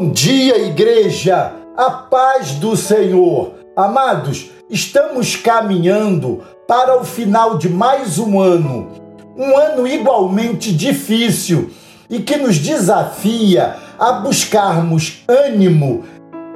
[0.00, 1.52] Bom dia, igreja!
[1.76, 3.52] A paz do Senhor.
[3.76, 8.88] Amados, estamos caminhando para o final de mais um ano.
[9.36, 11.68] Um ano igualmente difícil
[12.08, 16.04] e que nos desafia a buscarmos ânimo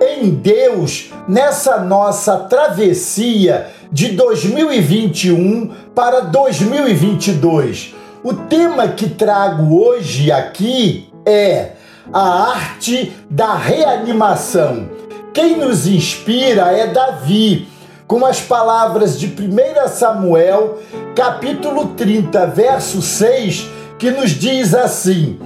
[0.00, 7.94] em Deus nessa nossa travessia de 2021 para 2022.
[8.22, 11.73] O tema que trago hoje aqui é
[12.12, 14.88] a arte da reanimação.
[15.32, 17.68] Quem nos inspira é Davi,
[18.06, 20.82] com as palavras de 1 Samuel,
[21.16, 23.66] capítulo 30, verso 6,
[23.98, 25.38] que nos diz assim: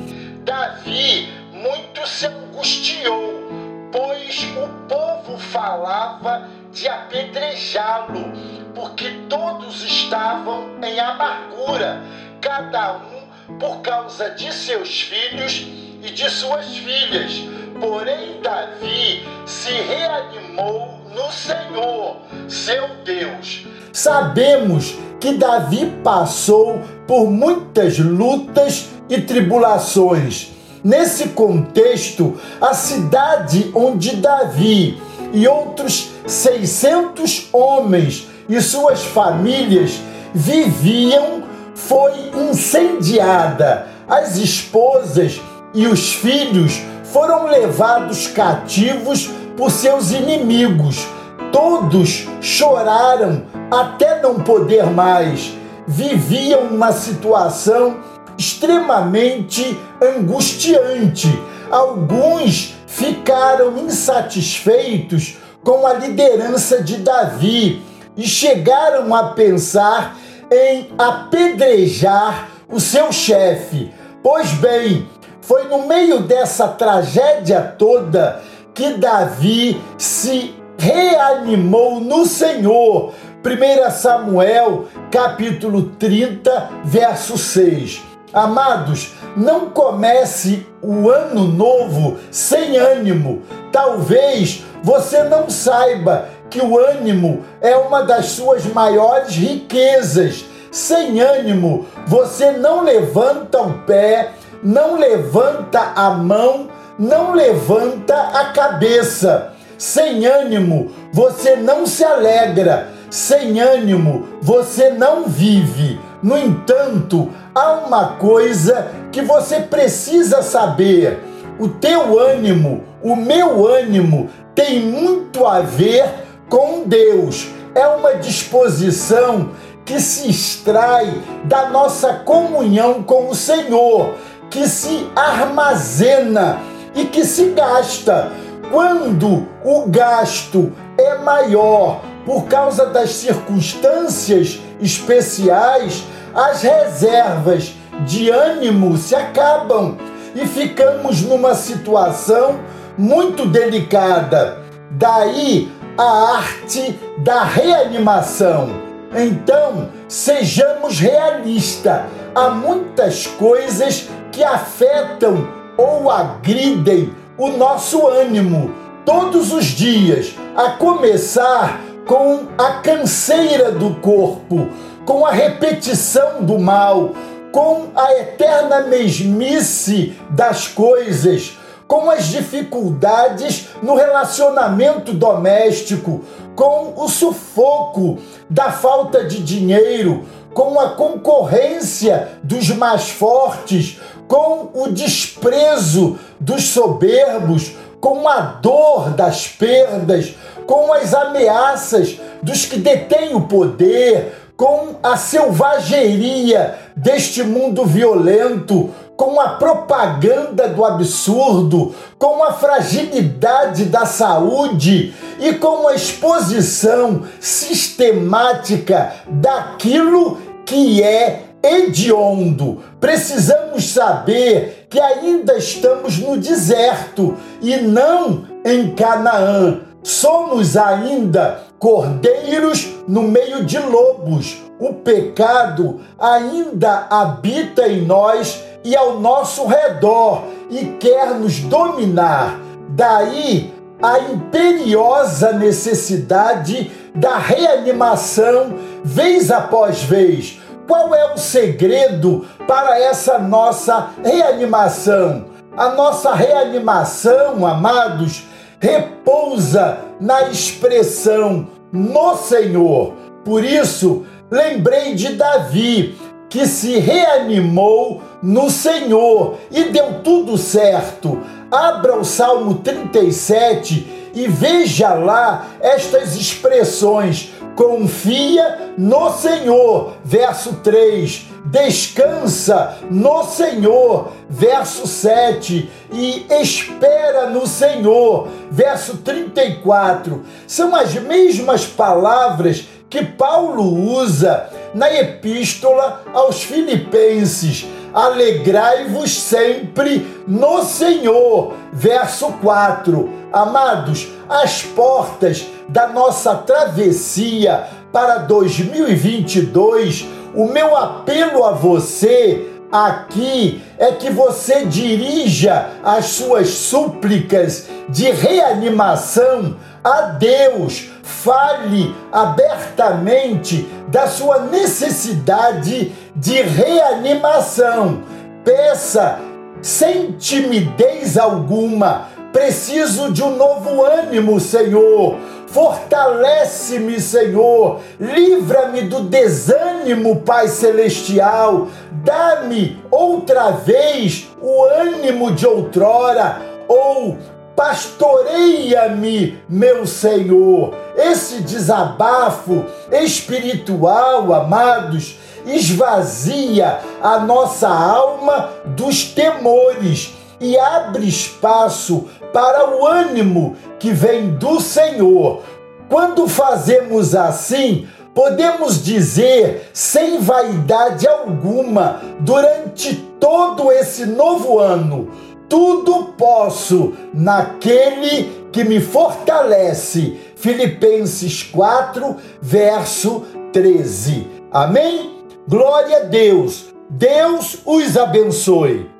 [0.44, 3.44] Davi muito se angustiou,
[3.92, 8.32] pois o povo falava de apedrejá-lo,
[8.74, 12.02] porque todos estavam em amargura,
[12.40, 15.87] cada um por causa de seus filhos
[16.18, 17.44] de suas filhas.
[17.78, 22.16] Porém, Davi se reanimou no Senhor,
[22.48, 23.64] seu Deus.
[23.92, 30.50] Sabemos que Davi passou por muitas lutas e tribulações.
[30.82, 35.00] Nesse contexto, a cidade onde Davi
[35.32, 40.00] e outros 600 homens e suas famílias
[40.34, 41.44] viviam
[41.76, 43.86] foi incendiada.
[44.08, 45.40] As esposas
[45.74, 51.06] e os filhos foram levados cativos por seus inimigos.
[51.52, 55.52] Todos choraram até não poder mais.
[55.86, 57.96] Viviam uma situação
[58.36, 61.28] extremamente angustiante.
[61.70, 67.82] Alguns ficaram insatisfeitos com a liderança de Davi
[68.16, 70.16] e chegaram a pensar
[70.50, 73.90] em apedrejar o seu chefe.
[74.22, 75.06] Pois bem,
[75.48, 78.42] foi no meio dessa tragédia toda
[78.74, 83.14] que Davi se reanimou no Senhor.
[83.42, 88.02] 1 Samuel, capítulo 30, verso 6.
[88.30, 93.40] Amados, não comece o ano novo sem ânimo.
[93.72, 100.44] Talvez você não saiba que o ânimo é uma das suas maiores riquezas.
[100.70, 106.68] Sem ânimo, você não levanta o pé, não levanta a mão,
[106.98, 109.52] não levanta a cabeça.
[109.78, 112.88] Sem ânimo, você não se alegra.
[113.10, 115.98] Sem ânimo, você não vive.
[116.22, 121.18] No entanto, há uma coisa que você precisa saber:
[121.58, 126.04] o teu ânimo, o meu ânimo, tem muito a ver
[126.48, 127.48] com Deus.
[127.74, 129.50] É uma disposição
[129.88, 131.10] que se extrai
[131.44, 134.16] da nossa comunhão com o Senhor
[134.50, 136.58] que se armazena
[136.94, 138.30] e que se gasta.
[138.70, 146.04] Quando o gasto é maior por causa das circunstâncias especiais,
[146.34, 147.72] as reservas
[148.04, 149.96] de ânimo se acabam
[150.34, 152.60] e ficamos numa situação
[152.98, 154.58] muito delicada.
[154.90, 158.87] Daí a arte da reanimação.
[159.14, 162.02] Então, sejamos realistas.
[162.34, 168.74] Há muitas coisas que afetam ou agridem o nosso ânimo
[169.04, 174.68] todos os dias, a começar com a canseira do corpo,
[175.06, 177.12] com a repetição do mal,
[177.50, 181.58] com a eterna mesmice das coisas,
[181.88, 186.22] com as dificuldades no relacionamento doméstico,
[186.54, 188.18] com o sufoco
[188.48, 193.98] da falta de dinheiro, com a concorrência dos mais fortes,
[194.28, 200.34] com o desprezo dos soberbos, com a dor das perdas,
[200.66, 209.40] com as ameaças dos que detêm o poder, com a selvageria deste mundo violento, com
[209.40, 220.38] a propaganda do absurdo, com a fragilidade da saúde e com a exposição sistemática daquilo
[220.64, 222.80] que é hediondo.
[223.00, 229.80] Precisamos saber que ainda estamos no deserto e não em Canaã.
[230.00, 234.58] Somos ainda cordeiros no meio de lobos.
[234.78, 242.58] O pecado ainda habita em nós e ao nosso redor e quer nos dominar.
[242.90, 243.72] Daí
[244.02, 250.60] a imperiosa necessidade da reanimação, vez após vez.
[250.86, 255.46] Qual é o segredo para essa nossa reanimação?
[255.76, 258.44] A nossa reanimação, amados,
[258.80, 263.12] repousa na expressão no Senhor.
[263.44, 266.16] Por isso, lembrei de Davi,
[266.48, 271.40] que se reanimou no Senhor e deu tudo certo.
[271.70, 277.52] Abra o Salmo 37 e veja lá estas expressões.
[277.74, 281.46] Confia no Senhor, verso 3.
[281.66, 285.88] Descansa no Senhor, verso 7.
[286.12, 290.42] E espera no Senhor, verso 34.
[290.66, 297.86] São as mesmas palavras que Paulo usa na epístola aos Filipenses.
[298.12, 301.74] Alegrai-vos sempre no Senhor.
[301.92, 303.28] Verso 4.
[303.52, 314.12] Amados, as portas da nossa travessia para 2022, o meu apelo a você aqui é
[314.12, 326.12] que você dirija as suas súplicas de reanimação a Deus, fale abertamente da sua necessidade
[326.34, 328.22] de reanimação.
[328.64, 329.38] Peça
[329.82, 332.28] sem timidez alguma.
[332.50, 335.36] Preciso de um novo ânimo, Senhor.
[335.66, 338.00] Fortalece-me, Senhor.
[338.18, 341.88] Livra-me do desânimo, Pai Celestial.
[342.24, 346.62] Dá-me outra vez o ânimo de outrora.
[346.88, 347.36] Ou
[347.78, 350.92] pastoreia-me, meu Senhor.
[351.16, 363.06] Esse desabafo espiritual, amados, esvazia a nossa alma dos temores e abre espaço para o
[363.06, 365.62] ânimo que vem do Senhor.
[366.08, 375.28] Quando fazemos assim, podemos dizer sem vaidade alguma, durante todo esse novo ano,
[375.68, 380.38] tudo posso naquele que me fortalece.
[380.56, 384.46] Filipenses 4, verso 13.
[384.70, 385.44] Amém?
[385.68, 386.86] Glória a Deus.
[387.10, 389.17] Deus os abençoe.